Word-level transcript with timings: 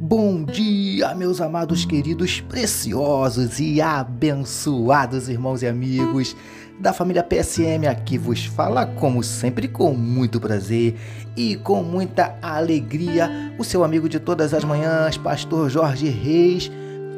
Bom 0.00 0.44
dia, 0.44 1.12
meus 1.16 1.40
amados, 1.40 1.84
queridos, 1.84 2.40
preciosos 2.40 3.58
e 3.58 3.80
abençoados 3.80 5.28
irmãos 5.28 5.60
e 5.60 5.66
amigos 5.66 6.36
da 6.78 6.92
família 6.92 7.20
PSM. 7.20 7.84
Aqui 7.88 8.16
vos 8.16 8.44
fala, 8.44 8.86
como 8.86 9.24
sempre, 9.24 9.66
com 9.66 9.92
muito 9.92 10.40
prazer 10.40 10.94
e 11.36 11.56
com 11.56 11.82
muita 11.82 12.38
alegria, 12.40 13.52
o 13.58 13.64
seu 13.64 13.82
amigo 13.82 14.08
de 14.08 14.20
todas 14.20 14.54
as 14.54 14.62
manhãs, 14.62 15.16
Pastor 15.16 15.68
Jorge 15.68 16.08
Reis, 16.08 16.70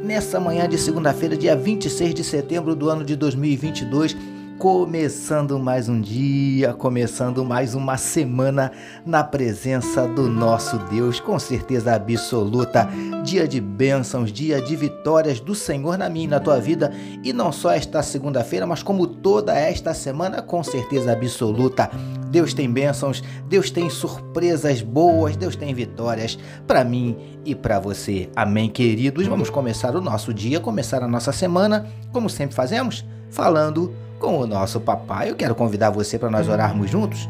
nessa 0.02 0.40
manhã 0.40 0.66
de 0.66 0.78
segunda-feira, 0.78 1.36
dia 1.36 1.54
26 1.54 2.14
de 2.14 2.24
setembro 2.24 2.74
do 2.74 2.88
ano 2.88 3.04
de 3.04 3.14
2022 3.14 4.16
Começando 4.60 5.58
mais 5.58 5.88
um 5.88 5.98
dia, 5.98 6.74
começando 6.74 7.42
mais 7.42 7.74
uma 7.74 7.96
semana 7.96 8.70
na 9.06 9.24
presença 9.24 10.06
do 10.06 10.28
nosso 10.28 10.76
Deus, 10.90 11.18
com 11.18 11.38
certeza 11.38 11.94
absoluta. 11.94 12.86
Dia 13.24 13.48
de 13.48 13.58
bênçãos, 13.58 14.30
dia 14.30 14.60
de 14.60 14.76
vitórias 14.76 15.40
do 15.40 15.54
Senhor 15.54 15.96
na 15.96 16.10
minha 16.10 16.26
e 16.26 16.28
na 16.28 16.40
tua 16.40 16.60
vida, 16.60 16.92
e 17.24 17.32
não 17.32 17.50
só 17.50 17.70
esta 17.70 18.02
segunda-feira, 18.02 18.66
mas 18.66 18.82
como 18.82 19.06
toda 19.06 19.58
esta 19.58 19.94
semana, 19.94 20.42
com 20.42 20.62
certeza 20.62 21.10
absoluta. 21.10 21.90
Deus 22.30 22.52
tem 22.52 22.70
bênçãos, 22.70 23.24
Deus 23.48 23.70
tem 23.70 23.88
surpresas 23.88 24.82
boas, 24.82 25.36
Deus 25.36 25.56
tem 25.56 25.72
vitórias 25.72 26.38
para 26.66 26.84
mim 26.84 27.16
e 27.46 27.54
para 27.54 27.80
você. 27.80 28.28
Amém, 28.36 28.68
queridos. 28.68 29.26
Vamos 29.26 29.48
começar 29.48 29.96
o 29.96 30.02
nosso 30.02 30.34
dia, 30.34 30.60
começar 30.60 31.02
a 31.02 31.08
nossa 31.08 31.32
semana, 31.32 31.86
como 32.12 32.28
sempre 32.28 32.54
fazemos, 32.54 33.06
falando 33.30 33.90
com 34.20 34.38
o 34.38 34.46
nosso 34.46 34.78
papai. 34.78 35.30
Eu 35.30 35.34
quero 35.34 35.54
convidar 35.54 35.90
você 35.90 36.16
para 36.16 36.30
nós 36.30 36.46
orarmos 36.46 36.88
juntos. 36.88 37.28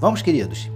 Vamos, 0.00 0.22
queridos. 0.22 0.68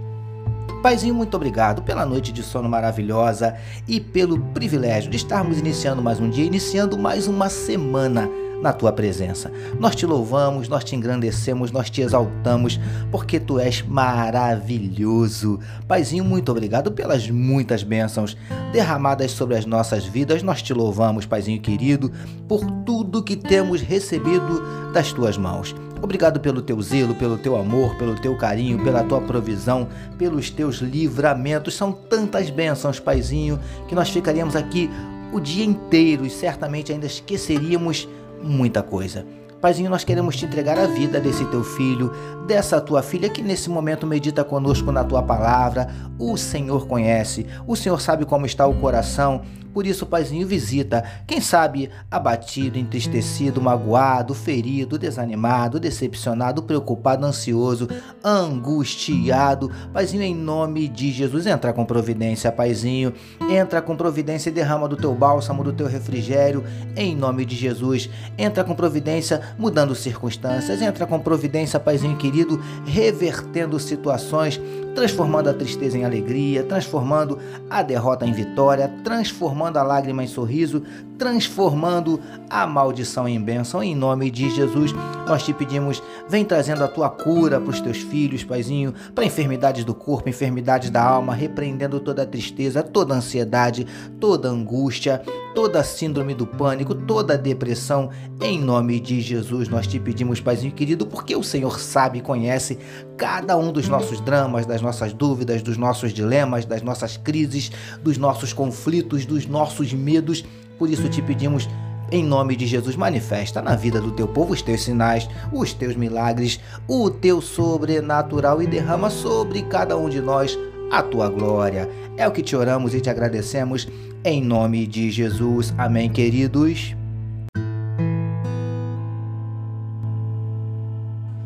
Paizinho, 0.81 1.15
muito 1.15 1.35
obrigado 1.35 1.81
pela 1.81 2.05
noite 2.05 2.31
de 2.31 2.43
sono 2.43 2.69
maravilhosa 2.69 3.57
e 3.87 3.99
pelo 3.99 4.39
privilégio 4.39 5.09
de 5.09 5.17
estarmos 5.17 5.57
iniciando 5.57 6.01
mais 6.01 6.19
um 6.19 6.29
dia, 6.29 6.45
iniciando 6.45 6.97
mais 6.97 7.27
uma 7.27 7.49
semana 7.49 8.29
na 8.61 8.73
tua 8.73 8.91
presença. 8.91 9.51
Nós 9.79 9.95
te 9.95 10.05
louvamos, 10.05 10.67
nós 10.67 10.83
te 10.83 10.95
engrandecemos, 10.95 11.71
nós 11.71 11.89
te 11.89 12.01
exaltamos, 12.01 12.79
porque 13.11 13.39
tu 13.39 13.59
és 13.59 13.81
maravilhoso. 13.81 15.59
Paizinho, 15.87 16.23
muito 16.23 16.51
obrigado 16.51 16.91
pelas 16.91 17.29
muitas 17.29 17.83
bênçãos 17.83 18.37
derramadas 18.71 19.31
sobre 19.31 19.55
as 19.55 19.65
nossas 19.65 20.05
vidas. 20.05 20.43
Nós 20.43 20.61
te 20.61 20.73
louvamos, 20.73 21.25
Paizinho 21.25 21.61
querido, 21.61 22.11
por 22.47 22.65
tudo 22.85 23.23
que 23.23 23.35
temos 23.35 23.81
recebido 23.81 24.61
das 24.93 25.11
tuas 25.11 25.37
mãos. 25.37 25.75
Obrigado 26.01 26.39
pelo 26.39 26.61
teu 26.61 26.79
zelo, 26.81 27.15
pelo 27.15 27.37
teu 27.37 27.55
amor, 27.55 27.95
pelo 27.97 28.15
teu 28.15 28.37
carinho, 28.37 28.83
pela 28.83 29.03
tua 29.03 29.19
provisão, 29.21 29.87
pelos 30.17 30.49
teus 30.49 30.77
livramentos. 30.77 31.75
São 31.75 31.91
tantas 31.91 32.49
bênçãos, 32.49 32.99
Paizinho, 32.99 33.59
que 33.87 33.95
nós 33.95 34.09
ficaríamos 34.09 34.55
aqui 34.55 34.89
o 35.33 35.39
dia 35.39 35.65
inteiro 35.65 36.25
e 36.25 36.29
certamente 36.29 36.91
ainda 36.91 37.05
esqueceríamos 37.05 38.07
muita 38.41 38.81
coisa. 38.83 39.25
Paizinho, 39.61 39.89
nós 39.89 40.03
queremos 40.03 40.35
te 40.35 40.45
entregar 40.45 40.77
a 40.77 40.85
vida 40.85 41.19
desse 41.19 41.43
teu 41.45 41.63
filho, 41.63 42.11
dessa 42.45 42.79
tua 42.79 43.01
filha 43.01 43.29
que 43.29 43.41
nesse 43.41 43.69
momento 43.69 44.05
medita 44.05 44.43
conosco 44.43 44.91
na 44.91 45.03
tua 45.03 45.23
palavra. 45.23 45.87
O 46.19 46.37
Senhor 46.37 46.87
conhece, 46.87 47.47
o 47.65 47.75
Senhor 47.75 47.99
sabe 47.99 48.25
como 48.25 48.45
está 48.45 48.67
o 48.67 48.75
coração 48.75 49.41
por 49.77 49.85
isso, 49.85 50.07
Paizinho, 50.07 50.47
visita, 50.47 51.03
quem 51.27 51.39
sabe 51.39 51.91
abatido, 52.09 52.79
entristecido, 52.79 53.61
magoado, 53.61 54.33
ferido, 54.33 54.97
desanimado, 54.97 55.79
decepcionado, 55.79 56.63
preocupado, 56.63 57.23
ansioso, 57.23 57.87
angustiado. 58.23 59.69
Paizinho, 59.93 60.23
em 60.23 60.33
nome 60.33 60.87
de 60.87 61.11
Jesus, 61.11 61.45
entra 61.45 61.71
com 61.73 61.85
providência, 61.85 62.51
Paizinho. 62.51 63.13
Entra 63.51 63.79
com 63.79 63.95
providência 63.95 64.49
e 64.49 64.51
derrama 64.51 64.87
do 64.87 64.97
teu 64.97 65.13
bálsamo, 65.13 65.63
do 65.63 65.71
teu 65.71 65.85
refrigério, 65.85 66.63
em 66.95 67.15
nome 67.15 67.45
de 67.45 67.55
Jesus. 67.55 68.09
Entra 68.35 68.63
com 68.63 68.73
providência, 68.73 69.41
mudando 69.57 69.93
circunstâncias. 69.93 70.81
Entra 70.81 71.05
com 71.05 71.19
providência, 71.19 71.79
Paizinho 71.79 72.17
querido, 72.17 72.59
revertendo 72.85 73.79
situações, 73.79 74.59
transformando 74.95 75.49
a 75.49 75.53
tristeza 75.53 75.97
em 75.97 76.03
alegria, 76.03 76.63
transformando 76.63 77.37
a 77.69 77.83
derrota 77.83 78.25
em 78.25 78.33
vitória, 78.33 78.91
transformando 79.03 79.77
a 79.77 79.83
lágrima 79.83 80.23
em 80.23 80.27
sorriso, 80.27 80.81
transformando 81.17 82.19
a 82.49 82.65
maldição 82.65 83.27
em 83.27 83.39
bênção. 83.39 83.83
Em 83.83 83.95
nome 83.95 84.31
de 84.31 84.49
Jesus, 84.49 84.91
nós 85.27 85.43
te 85.43 85.53
pedimos, 85.53 86.01
vem 86.27 86.45
trazendo 86.45 86.83
a 86.83 86.87
tua 86.87 87.09
cura 87.09 87.59
para 87.59 87.69
os 87.69 87.81
teus 87.81 87.97
filhos, 87.97 88.43
Paizinho, 88.43 88.93
para 89.13 89.25
enfermidades 89.25 89.83
do 89.83 89.93
corpo, 89.93 90.29
enfermidades 90.29 90.89
da 90.89 91.03
alma, 91.03 91.33
repreendendo 91.33 91.99
toda 91.99 92.23
a 92.23 92.25
tristeza, 92.25 92.81
toda 92.81 93.13
a 93.13 93.17
ansiedade, 93.17 93.85
toda 94.19 94.47
a 94.47 94.51
angústia, 94.51 95.21
toda 95.53 95.79
a 95.79 95.83
síndrome 95.83 96.33
do 96.33 96.45
pânico, 96.45 96.93
toda 96.93 97.33
a 97.33 97.37
depressão. 97.37 98.09
Em 98.41 98.59
nome 98.59 98.99
de 98.99 99.21
Jesus, 99.21 99.36
nós 99.69 99.87
te 99.87 99.99
pedimos, 99.99 100.39
Paizinho 100.39 100.73
querido, 100.73 101.05
porque 101.05 101.35
o 101.35 101.43
Senhor 101.43 101.79
sabe 101.79 102.19
e 102.19 102.21
conhece 102.21 102.77
cada 103.15 103.57
um 103.57 103.71
dos 103.71 103.87
nossos 103.87 104.19
dramas, 104.21 104.65
das 104.65 104.81
nossas 104.81 105.13
dúvidas, 105.13 105.61
dos 105.61 105.77
nossos 105.77 106.13
dilemas, 106.13 106.65
das 106.65 106.81
nossas 106.81 107.17
crises, 107.17 107.71
dos 108.01 108.17
nossos 108.17 108.53
conflitos, 108.53 109.25
dos 109.25 109.45
nossos 109.45 109.93
medos. 109.93 110.43
Por 110.77 110.89
isso 110.89 111.09
te 111.09 111.21
pedimos, 111.21 111.67
em 112.11 112.23
nome 112.23 112.55
de 112.55 112.65
Jesus, 112.65 112.95
manifesta 112.95 113.61
na 113.61 113.75
vida 113.75 113.99
do 113.99 114.11
teu 114.11 114.27
povo 114.27 114.53
os 114.53 114.61
teus 114.61 114.83
sinais, 114.83 115.27
os 115.51 115.73
teus 115.73 115.95
milagres, 115.95 116.59
o 116.87 117.09
teu 117.09 117.41
sobrenatural 117.41 118.61
e 118.61 118.67
derrama 118.67 119.09
sobre 119.09 119.61
cada 119.63 119.97
um 119.97 120.09
de 120.09 120.21
nós 120.21 120.57
a 120.91 121.01
tua 121.01 121.29
glória. 121.29 121.89
É 122.15 122.27
o 122.27 122.31
que 122.31 122.41
te 122.41 122.55
oramos 122.55 122.93
e 122.93 123.01
te 123.01 123.09
agradecemos 123.09 123.87
em 124.23 124.43
nome 124.43 124.87
de 124.87 125.11
Jesus. 125.11 125.73
Amém, 125.77 126.09
queridos. 126.09 126.95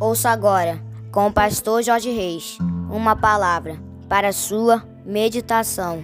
Ouça 0.01 0.31
agora, 0.31 0.81
com 1.11 1.27
o 1.27 1.31
pastor 1.31 1.83
Jorge 1.83 2.09
Reis, 2.09 2.57
uma 2.89 3.15
palavra 3.15 3.77
para 4.09 4.33
sua 4.33 4.83
meditação. 5.05 6.03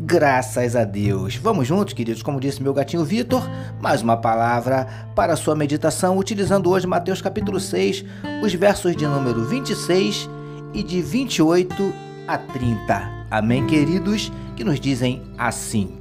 Graças 0.00 0.74
a 0.74 0.82
Deus. 0.82 1.36
Vamos 1.36 1.68
juntos, 1.68 1.94
queridos, 1.94 2.24
como 2.24 2.40
disse 2.40 2.60
meu 2.60 2.74
gatinho 2.74 3.04
Vitor, 3.04 3.48
mais 3.80 4.02
uma 4.02 4.16
palavra 4.16 4.88
para 5.14 5.36
sua 5.36 5.54
meditação, 5.54 6.18
utilizando 6.18 6.68
hoje 6.68 6.84
Mateus 6.84 7.22
capítulo 7.22 7.60
6, 7.60 8.04
os 8.42 8.52
versos 8.52 8.96
de 8.96 9.06
número 9.06 9.44
26 9.44 10.28
e 10.74 10.82
de 10.82 11.00
28 11.00 11.94
a 12.26 12.36
30. 12.36 13.26
Amém, 13.30 13.64
queridos, 13.64 14.32
que 14.56 14.64
nos 14.64 14.80
dizem 14.80 15.22
assim: 15.38 16.00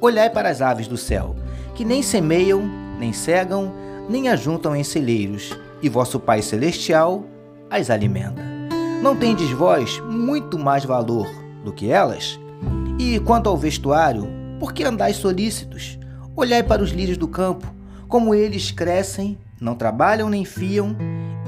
Olhai 0.00 0.30
para 0.30 0.48
as 0.48 0.62
aves 0.62 0.86
do 0.86 0.96
céu, 0.96 1.34
que 1.78 1.84
nem 1.84 2.02
semeiam, 2.02 2.68
nem 2.98 3.12
cegam, 3.12 3.72
nem 4.08 4.28
ajuntam 4.28 4.74
em 4.74 4.82
celeiros, 4.82 5.56
e 5.80 5.88
vosso 5.88 6.18
Pai 6.18 6.42
celestial 6.42 7.24
as 7.70 7.88
alimenta. 7.88 8.42
Não 9.00 9.14
tendes 9.14 9.48
vós 9.52 10.00
muito 10.00 10.58
mais 10.58 10.84
valor 10.84 11.28
do 11.64 11.72
que 11.72 11.88
elas? 11.88 12.36
E 12.98 13.20
quanto 13.20 13.48
ao 13.48 13.56
vestuário, 13.56 14.26
por 14.58 14.72
que 14.72 14.82
andais 14.82 15.18
solícitos? 15.18 16.00
Olhai 16.34 16.64
para 16.64 16.82
os 16.82 16.90
lírios 16.90 17.16
do 17.16 17.28
campo, 17.28 17.72
como 18.08 18.34
eles 18.34 18.72
crescem, 18.72 19.38
não 19.60 19.76
trabalham 19.76 20.28
nem 20.28 20.44
fiam, 20.44 20.96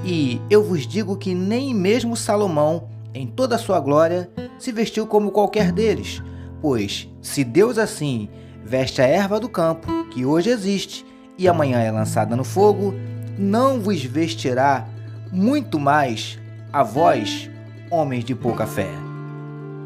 e 0.05 0.41
eu 0.49 0.62
vos 0.62 0.87
digo 0.87 1.17
que 1.17 1.35
nem 1.35 1.75
mesmo 1.75 2.17
Salomão, 2.17 2.85
em 3.12 3.26
toda 3.26 3.56
a 3.56 3.59
sua 3.59 3.81
glória, 3.81 4.31
se 4.61 4.71
vestiu 4.71 5.09
como 5.09 5.33
qualquer 5.33 5.73
deles. 5.73 6.23
Pois, 6.62 7.09
se 7.21 7.43
Deus 7.43 7.79
assim 7.79 8.29
veste 8.65 9.01
a 9.03 9.07
erva 9.07 9.41
do 9.41 9.49
campo, 9.49 10.05
que 10.11 10.25
hoje 10.25 10.51
existe 10.51 11.05
e 11.37 11.49
amanhã 11.49 11.79
é 11.79 11.91
lançada 11.91 12.37
no 12.37 12.45
fogo, 12.45 12.95
não 13.39 13.81
vos 13.81 14.03
vestirá 14.05 14.87
muito 15.33 15.79
mais 15.79 16.39
a 16.73 16.83
vós, 16.83 17.51
homens 17.91 18.25
de 18.25 18.35
pouca 18.35 18.67
fé. 18.67 18.91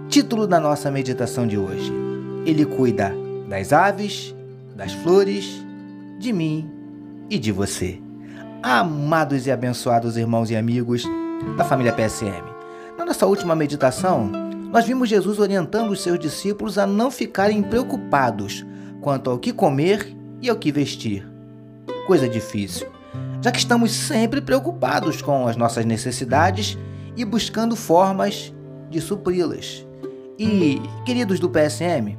Título 0.08 0.46
da 0.46 0.58
nossa 0.58 0.90
meditação 0.90 1.46
de 1.46 1.56
hoje: 1.56 1.92
Ele 2.44 2.64
cuida 2.64 3.14
das 3.48 3.72
aves, 3.72 4.34
das 4.74 4.92
flores, 4.92 5.64
de 6.18 6.32
mim 6.32 6.70
e 7.30 7.38
de 7.38 7.52
você. 7.52 8.00
Amados 8.62 9.46
e 9.46 9.50
abençoados 9.50 10.16
irmãos 10.16 10.50
e 10.50 10.56
amigos 10.56 11.04
da 11.56 11.64
família 11.64 11.92
PSM. 11.92 12.42
Na 12.96 13.04
nossa 13.04 13.26
última 13.26 13.54
meditação, 13.54 14.30
nós 14.74 14.86
vimos 14.86 15.08
Jesus 15.08 15.38
orientando 15.38 15.92
os 15.92 16.02
seus 16.02 16.18
discípulos 16.18 16.78
a 16.78 16.84
não 16.84 17.08
ficarem 17.08 17.62
preocupados 17.62 18.66
quanto 19.00 19.30
ao 19.30 19.38
que 19.38 19.52
comer 19.52 20.12
e 20.42 20.50
ao 20.50 20.56
que 20.56 20.72
vestir. 20.72 21.24
Coisa 22.08 22.28
difícil, 22.28 22.88
já 23.40 23.52
que 23.52 23.58
estamos 23.60 23.92
sempre 23.92 24.40
preocupados 24.40 25.22
com 25.22 25.46
as 25.46 25.54
nossas 25.54 25.84
necessidades 25.84 26.76
e 27.16 27.24
buscando 27.24 27.76
formas 27.76 28.52
de 28.90 29.00
supri-las. 29.00 29.86
E, 30.36 30.82
queridos 31.06 31.38
do 31.38 31.48
PSM, 31.48 32.18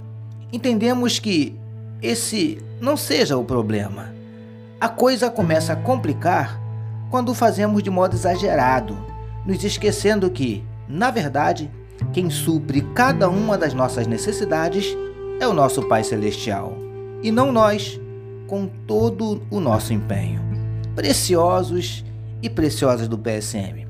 entendemos 0.49 1.19
que 1.19 1.53
esse 2.01 2.59
não 2.79 2.95
seja 2.95 3.35
o 3.35 3.43
problema. 3.43 4.15
A 4.79 4.87
coisa 4.87 5.29
começa 5.29 5.73
a 5.73 5.75
complicar 5.75 6.57
quando 7.11 7.33
o 7.33 7.35
fazemos 7.35 7.83
de 7.83 7.89
modo 7.89 8.15
exagerado, 8.15 8.97
nos 9.45 9.61
esquecendo 9.61 10.29
que 10.29 10.63
Na 10.87 11.09
verdade, 11.09 11.69
quem 12.13 12.29
supre 12.29 12.81
cada 12.93 13.29
uma 13.29 13.57
das 13.57 13.73
nossas 13.73 14.07
necessidades 14.07 14.95
é 15.39 15.47
o 15.47 15.53
nosso 15.53 15.83
Pai 15.87 16.03
Celestial, 16.03 16.77
e 17.21 17.31
não 17.31 17.51
nós, 17.51 17.99
com 18.47 18.67
todo 18.67 19.41
o 19.49 19.59
nosso 19.59 19.93
empenho. 19.93 20.41
Preciosos 20.95 22.05
e 22.41 22.49
preciosas 22.49 23.07
do 23.07 23.17
PSM. 23.17 23.87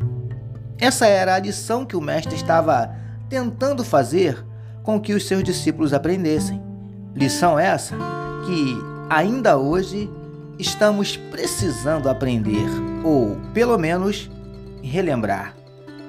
Essa 0.80 1.08
era 1.08 1.36
a 1.36 1.40
lição 1.40 1.86
que 1.86 1.96
o 1.96 2.02
Mestre 2.02 2.36
estava 2.36 2.96
tentando 3.30 3.84
fazer 3.84 4.44
com 4.84 5.00
que 5.00 5.14
os 5.14 5.28
seus 5.28 5.44
discípulos 5.44 5.94
aprendessem. 5.94 6.62
Lição 7.14 7.58
essa 7.58 7.96
que 8.46 8.78
ainda 9.10 9.58
hoje 9.58 10.10
estamos 10.60 11.18
precisando 11.18 12.10
aprender, 12.10 12.68
ou 13.04 13.38
pelo 13.54 13.78
menos 13.78 14.30
relembrar, 14.82 15.56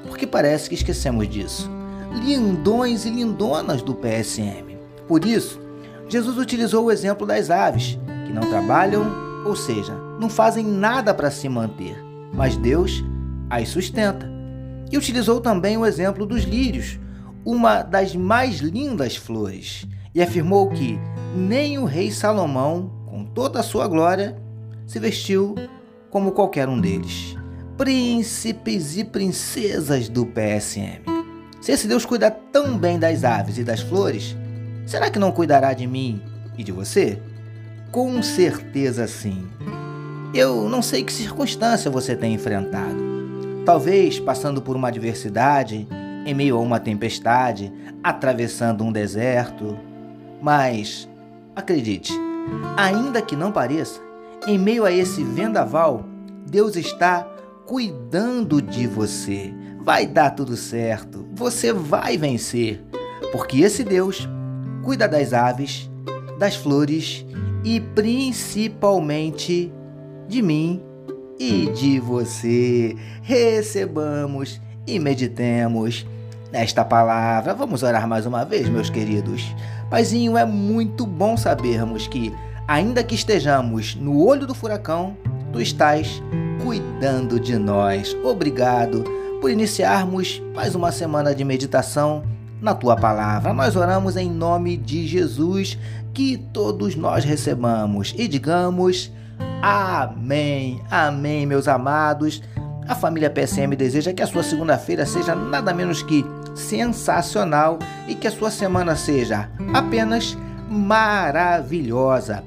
porque 0.06 0.26
parece 0.26 0.68
que 0.68 0.74
esquecemos 0.74 1.28
disso. 1.28 1.75
Lindões 2.16 3.04
e 3.04 3.10
lindonas 3.10 3.82
do 3.82 3.94
PSM. 3.94 4.76
Por 5.06 5.24
isso, 5.24 5.60
Jesus 6.08 6.38
utilizou 6.38 6.86
o 6.86 6.90
exemplo 6.90 7.26
das 7.26 7.50
aves, 7.50 7.98
que 8.26 8.32
não 8.32 8.42
trabalham, 8.42 9.04
ou 9.44 9.54
seja, 9.54 9.94
não 10.20 10.28
fazem 10.28 10.64
nada 10.64 11.14
para 11.14 11.30
se 11.30 11.48
manter, 11.48 11.96
mas 12.32 12.56
Deus 12.56 13.04
as 13.48 13.68
sustenta. 13.68 14.28
E 14.90 14.96
utilizou 14.96 15.40
também 15.40 15.76
o 15.76 15.86
exemplo 15.86 16.26
dos 16.26 16.44
lírios, 16.44 16.98
uma 17.44 17.82
das 17.82 18.14
mais 18.14 18.56
lindas 18.56 19.16
flores, 19.16 19.86
e 20.14 20.22
afirmou 20.22 20.68
que 20.70 20.98
nem 21.36 21.78
o 21.78 21.84
rei 21.84 22.10
Salomão, 22.10 22.90
com 23.06 23.24
toda 23.24 23.60
a 23.60 23.62
sua 23.62 23.86
glória, 23.86 24.36
se 24.86 24.98
vestiu 24.98 25.54
como 26.10 26.32
qualquer 26.32 26.68
um 26.68 26.80
deles. 26.80 27.36
Príncipes 27.76 28.96
e 28.96 29.04
princesas 29.04 30.08
do 30.08 30.24
PSM. 30.24 31.15
Se 31.66 31.72
esse 31.72 31.88
Deus 31.88 32.06
cuida 32.06 32.30
tão 32.30 32.78
bem 32.78 32.96
das 32.96 33.24
aves 33.24 33.58
e 33.58 33.64
das 33.64 33.80
flores, 33.80 34.36
será 34.86 35.10
que 35.10 35.18
não 35.18 35.32
cuidará 35.32 35.72
de 35.72 35.84
mim 35.84 36.22
e 36.56 36.62
de 36.62 36.70
você? 36.70 37.20
Com 37.90 38.22
certeza 38.22 39.08
sim. 39.08 39.44
Eu 40.32 40.68
não 40.68 40.80
sei 40.80 41.02
que 41.02 41.12
circunstância 41.12 41.90
você 41.90 42.14
tem 42.14 42.34
enfrentado. 42.34 42.96
Talvez 43.64 44.20
passando 44.20 44.62
por 44.62 44.76
uma 44.76 44.86
adversidade, 44.86 45.88
em 46.24 46.32
meio 46.32 46.56
a 46.56 46.60
uma 46.60 46.78
tempestade, 46.78 47.72
atravessando 48.00 48.84
um 48.84 48.92
deserto. 48.92 49.76
Mas, 50.40 51.08
acredite, 51.56 52.12
ainda 52.76 53.20
que 53.20 53.34
não 53.34 53.50
pareça, 53.50 54.00
em 54.46 54.56
meio 54.56 54.84
a 54.84 54.92
esse 54.92 55.24
vendaval, 55.24 56.04
Deus 56.48 56.76
está 56.76 57.26
cuidando 57.66 58.62
de 58.62 58.86
você. 58.86 59.52
Vai 59.86 60.04
dar 60.04 60.30
tudo 60.30 60.56
certo, 60.56 61.24
você 61.32 61.72
vai 61.72 62.18
vencer, 62.18 62.82
porque 63.30 63.60
esse 63.60 63.84
Deus 63.84 64.28
cuida 64.82 65.06
das 65.06 65.32
aves, 65.32 65.88
das 66.40 66.56
flores 66.56 67.24
e 67.62 67.78
principalmente 67.78 69.72
de 70.26 70.42
mim 70.42 70.82
e 71.38 71.70
de 71.70 72.00
você. 72.00 72.96
Recebamos 73.22 74.60
e 74.88 74.98
meditemos 74.98 76.04
nesta 76.50 76.84
palavra. 76.84 77.54
Vamos 77.54 77.84
orar 77.84 78.08
mais 78.08 78.26
uma 78.26 78.44
vez, 78.44 78.68
meus 78.68 78.90
queridos. 78.90 79.54
Paizinho, 79.88 80.36
é 80.36 80.44
muito 80.44 81.06
bom 81.06 81.36
sabermos 81.36 82.08
que 82.08 82.34
ainda 82.66 83.04
que 83.04 83.14
estejamos 83.14 83.94
no 83.94 84.20
olho 84.20 84.48
do 84.48 84.54
furacão, 84.54 85.16
tu 85.52 85.60
estás 85.60 86.20
cuidando 86.60 87.38
de 87.38 87.56
nós. 87.56 88.16
Obrigado 88.24 89.04
por 89.40 89.50
iniciarmos 89.50 90.42
mais 90.54 90.74
uma 90.74 90.90
semana 90.90 91.34
de 91.34 91.44
meditação 91.44 92.24
na 92.60 92.74
tua 92.74 92.96
palavra. 92.96 93.52
Nós 93.52 93.76
oramos 93.76 94.16
em 94.16 94.30
nome 94.30 94.76
de 94.76 95.06
Jesus, 95.06 95.78
que 96.12 96.36
todos 96.52 96.96
nós 96.96 97.24
recebamos 97.24 98.14
e 98.16 98.26
digamos 98.26 99.12
amém. 99.62 100.80
Amém, 100.90 101.46
meus 101.46 101.68
amados. 101.68 102.42
A 102.88 102.94
família 102.94 103.30
PSM 103.30 103.74
deseja 103.76 104.12
que 104.12 104.22
a 104.22 104.26
sua 104.26 104.42
segunda-feira 104.42 105.04
seja 105.04 105.34
nada 105.34 105.74
menos 105.74 106.02
que 106.02 106.24
sensacional 106.54 107.78
e 108.08 108.14
que 108.14 108.26
a 108.26 108.30
sua 108.30 108.50
semana 108.50 108.96
seja 108.96 109.50
apenas 109.74 110.36
maravilhosa 110.70 112.42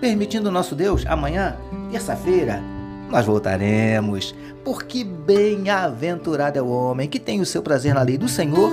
permitindo 0.00 0.50
nosso 0.50 0.74
Deus, 0.74 1.04
amanhã, 1.06 1.56
terça-feira, 1.90 2.62
nós 3.10 3.24
voltaremos, 3.24 4.34
porque 4.64 5.04
bem-aventurado 5.04 6.58
é 6.58 6.62
o 6.62 6.68
homem 6.68 7.08
que 7.08 7.20
tem 7.20 7.40
o 7.40 7.46
seu 7.46 7.62
prazer 7.62 7.94
na 7.94 8.02
lei 8.02 8.18
do 8.18 8.28
Senhor 8.28 8.70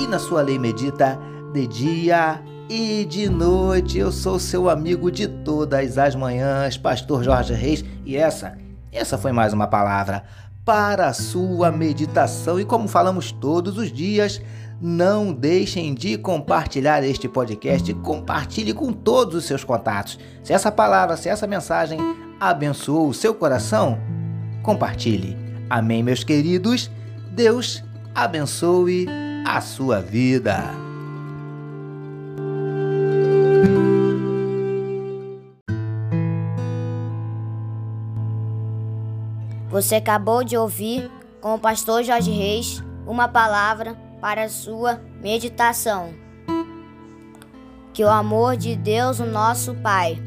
e 0.00 0.06
na 0.06 0.18
sua 0.18 0.42
lei 0.42 0.58
medita 0.58 1.18
de 1.52 1.66
dia 1.66 2.42
e 2.68 3.04
de 3.04 3.28
noite. 3.28 3.98
Eu 3.98 4.10
sou 4.10 4.38
seu 4.38 4.70
amigo 4.70 5.10
de 5.10 5.28
todas 5.28 5.98
as 5.98 6.14
manhãs, 6.14 6.76
Pastor 6.78 7.22
Jorge 7.22 7.52
Reis, 7.52 7.84
e 8.04 8.16
essa, 8.16 8.56
essa 8.90 9.18
foi 9.18 9.32
mais 9.32 9.52
uma 9.52 9.66
palavra 9.66 10.24
para 10.64 11.08
a 11.08 11.12
sua 11.12 11.70
meditação. 11.70 12.58
E 12.58 12.64
como 12.64 12.88
falamos 12.88 13.30
todos 13.32 13.76
os 13.76 13.92
dias, 13.92 14.40
não 14.80 15.32
deixem 15.32 15.94
de 15.94 16.16
compartilhar 16.16 17.04
este 17.04 17.28
podcast, 17.28 17.92
compartilhe 17.94 18.72
com 18.72 18.92
todos 18.92 19.34
os 19.34 19.44
seus 19.44 19.62
contatos. 19.62 20.18
Se 20.42 20.54
essa 20.54 20.72
palavra, 20.72 21.18
se 21.18 21.28
essa 21.28 21.46
mensagem 21.46 21.98
abençoou 22.40 23.08
o 23.08 23.14
seu 23.14 23.34
coração, 23.34 23.98
compartilhe. 24.62 25.36
Amém, 25.68 26.02
meus 26.02 26.22
queridos. 26.22 26.90
Deus 27.30 27.82
abençoe 28.14 29.06
a 29.46 29.60
sua 29.60 30.00
vida. 30.00 30.84
Você 39.68 39.96
acabou 39.96 40.44
de 40.44 40.56
ouvir 40.56 41.10
com 41.40 41.54
o 41.54 41.58
pastor 41.58 42.04
Jorge 42.04 42.30
Reis 42.30 42.80
uma 43.06 43.26
palavra 43.26 43.96
para 44.20 44.48
sua 44.48 45.00
meditação. 45.20 46.14
Que 47.92 48.04
o 48.04 48.08
amor 48.08 48.56
de 48.56 48.76
Deus, 48.76 49.18
o 49.18 49.26
nosso 49.26 49.74
Pai, 49.74 50.22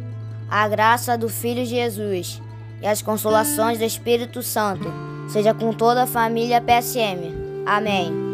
a 0.49 0.67
graça 0.67 1.17
do 1.17 1.29
Filho 1.29 1.65
Jesus 1.65 2.41
e 2.81 2.87
as 2.87 3.01
consolações 3.01 3.77
do 3.77 3.83
Espírito 3.83 4.41
Santo 4.41 4.91
seja 5.29 5.53
com 5.53 5.73
toda 5.73 6.03
a 6.03 6.07
família 6.07 6.61
PSM. 6.61 7.33
Amém. 7.65 8.26